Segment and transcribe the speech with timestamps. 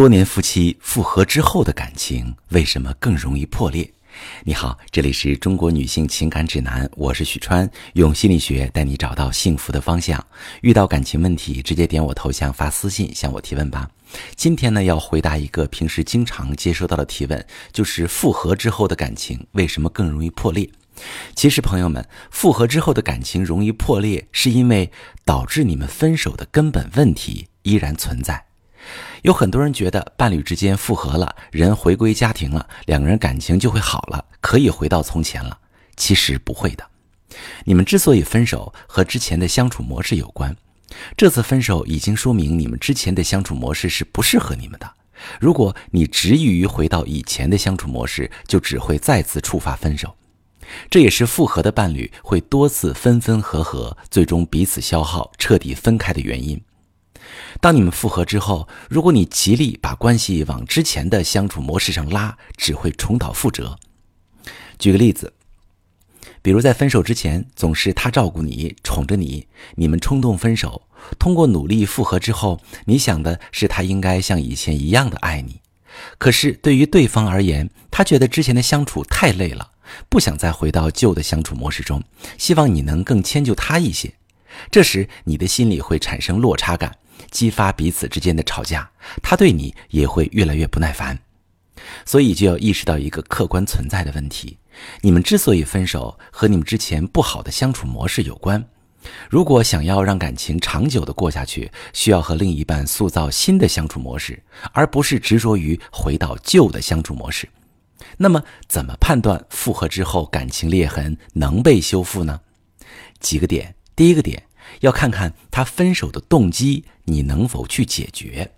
[0.00, 3.86] 多年夫妻复合之后的感情为什么更容易破裂？
[4.44, 10.26] 你好，这里是中国女性情感指南，我是许川，用心理学带你找到幸福的方向。
[10.62, 13.90] 遇到感情问题，直接点我头像发私信向我提问吧。
[14.34, 20.66] 今天呢，要回答一个平时经常接收到的提问，就是复合之后的感情为什么更容易破裂？
[21.34, 24.90] 其实，朋友们，复合之后的感情容易破裂，是因为
[25.26, 28.46] 导致你们分手的根本问题依然存在。
[29.22, 35.58] 有很多人觉得伴侣之间复合了，人回归家庭了，两个人感情就会好了，可以回到从前了。
[35.96, 36.84] 其实不会的。
[37.64, 40.56] 你们之所以分手，和之前的相处模式有关。
[41.16, 44.90] 这次分手已经说明你们之前的相处模式是不适合你们的。
[45.38, 50.16] 如果你执意于回到以前的相处模式，就只会再次触发分手。
[50.88, 56.60] 这也是复合的伴侣会多次分分合合，最终彼此消耗，彻底分开的原因。
[57.60, 63.78] 当你们复合之后，如果你极力把关系往之前的相处模式上拉，只会重蹈覆辙。
[64.78, 65.32] 举个例子，
[66.40, 70.82] 比如在分手之前，总是他照顾你、宠着你，你们冲动分手，
[71.18, 75.60] 通过努力复合之后，你想的是他应该像以前一样的爱你，
[76.16, 79.72] 可是对于对方而言，他觉得之前的相处太累了，
[80.08, 82.02] 不想再回到旧的相处模式中，
[82.38, 84.14] 希望你能更迁就他一些。
[84.70, 86.96] 这时，你的心里会产生落差感。
[87.30, 88.90] 激发彼此之间的吵架，
[89.22, 91.16] 他对你也会越来越不耐烦，
[92.04, 94.56] 所以就要意识到一个客观存在的问题：
[95.02, 98.64] 你们之所以分手，和你们之前不好的相处模式有关。
[99.28, 104.42] 如果想要让感情长久的过下去，需要和另一半塑造新的相处模式，
[104.72, 107.48] 而不是执着于回到旧的相处模式。
[108.16, 112.40] 那么，怎么判断复合之后感情裂痕能被修复呢？
[113.20, 114.44] 几个点，第一个点。
[114.80, 118.52] 要看看他分手的动机，你能否去解决？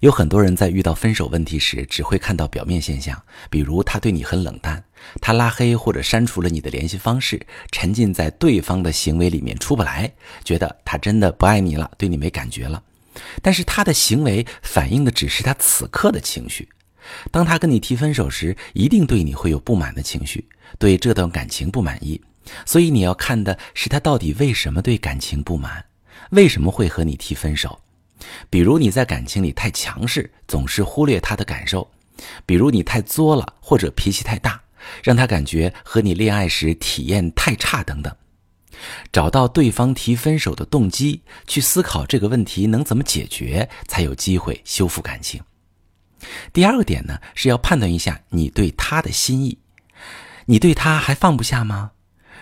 [0.00, 4.82] 有很多人在遇到分手问题时，只会看到表面现象，比如他对你很冷淡，
[5.20, 10.10] 他拉黑或者删除了你的联系方式，沉浸在对方的行为里面出不来，
[10.44, 12.80] 觉得他真的不爱你了，对你没感觉了。
[13.42, 16.68] 但是他的行为反映的只是他此刻的情绪。
[17.32, 22.20] 当他跟你提分手时，一定对你会有不满的情绪，对这段感情不满意。
[22.64, 25.84] 所以你要看的是他到底为什么对感情不满，
[26.30, 27.78] 为什么会和你提分手？
[28.48, 31.86] 比如你在感情里太强势，总是忽略他的感受；
[32.46, 34.60] 比如你太作了，或者脾气太大，
[35.02, 38.14] 让他感觉和你恋爱时体验太差等等。
[39.12, 45.42] 找到对方提分手的动机，去思考这个问题能怎么解决，才有机会修复感情。
[46.52, 49.58] 第二个点呢，是要判断一下你对他的心意，
[50.46, 51.92] 你对他还放不下吗？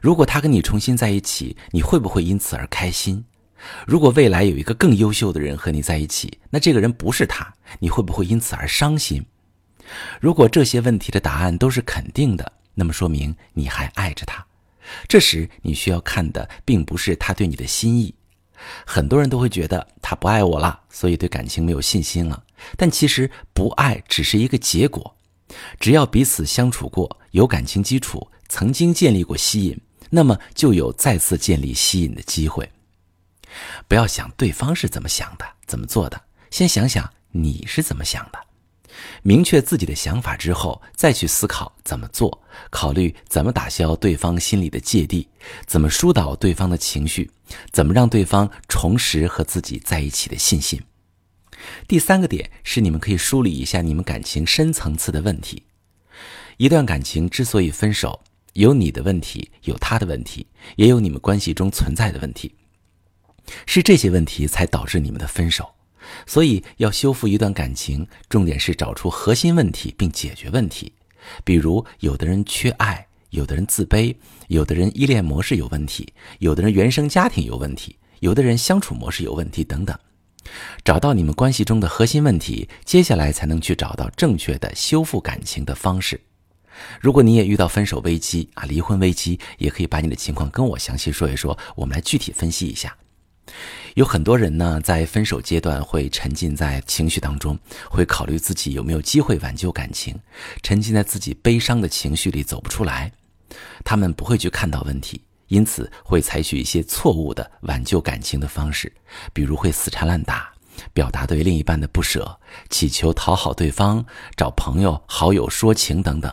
[0.00, 3.24] 如果他跟你重新在一起，你会不会因此而开心？
[3.86, 9.24] 如果未来有一个更优秀的人和你在一起，那这个人不是他，你会不会因此而伤心？
[10.20, 14.44] 如果这些问题的答案都是肯定的，那么说明你还爱着他。
[15.06, 18.14] 这时你需要看的并不是他对你的心意。
[18.86, 22.42] 很多人都会觉得他不爱我了，所以对感情没有信心了。
[22.76, 25.16] 但其实不爱只是一个结果，
[25.78, 29.80] 只要彼此相处过，有感情基础，曾经建立过吸引。
[30.10, 32.70] 那么就有再次建立吸引的机会。
[33.88, 38.38] 不要想对方是怎么想的、怎么做的，先想想你是怎么想的。
[39.22, 45.26] 明确自己的想法之后，再去思考怎么做，考虑怎么打消对方心里的芥蒂，
[45.66, 47.30] 怎么疏导对方的情绪，
[47.70, 50.80] 怎么让对方重拾和自己在一起的信心。
[51.86, 55.62] 第三个点是，你们可以梳理一下你们感情深层次的问题。
[56.56, 58.20] 一段感情之所以分手。
[58.54, 60.46] 有你的问题，有他的问题，
[60.76, 62.54] 也有你们关系中存在的问题，
[63.66, 65.68] 是这些问题才导致你们的分手。
[66.26, 70.92] 所以要修复一段感情，重点是找出核心问题并解决问题。
[71.44, 74.14] 比如，有的人缺爱，有的人自卑，
[74.48, 79.96] 有的人依恋模式有问题，有的人原生家庭有问题，有的人相处模式有问题等等。
[80.82, 86.18] 找到你们关系中的核心问题，接下来才能去找到正确的修复感情的方式。
[87.00, 92.96] 如果你也遇到分手危机啊，离婚危机，也可以把你的情况跟我详细说一说，我们来具体分析一下。
[93.94, 97.58] 有很多人呢，在分手阶段会沉浸在情绪当中，
[97.90, 100.16] 会考虑自己有没有机会挽救感情，
[100.62, 103.10] 沉浸在自己悲伤的情绪里走不出来。
[103.84, 108.92] 他们不会去看到问题，因此会采取一些错误的挽救感情的方式，
[109.32, 110.52] 比如会死缠烂打，
[110.92, 112.38] 表达对另一半的不舍，
[112.68, 114.06] 祈求讨好对方，
[114.36, 116.32] 找朋友好友说情等等。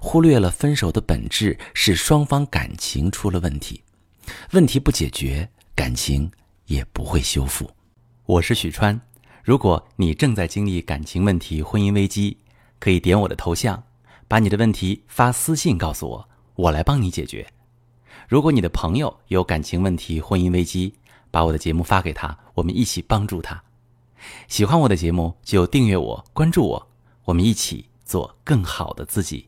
[0.00, 3.82] 忽略了分手的本质是双方感情出了问题，
[4.52, 6.30] 问题不解决，感情
[6.66, 7.70] 也不会修复。
[8.26, 9.00] 我是许川，
[9.42, 12.36] 如果你正在经历感情问题、婚姻危机，
[12.78, 13.82] 可以点我的头像，
[14.26, 17.46] 把你的问题发私信告诉我，我来帮你解决。
[18.28, 20.94] 如果你的朋友有感情问题、婚姻危机，
[21.30, 23.62] 把我的节目发给他，我们一起帮助他。
[24.48, 26.88] 喜欢我的节目就订阅我、关注我，
[27.24, 29.46] 我们一起做更好的自己。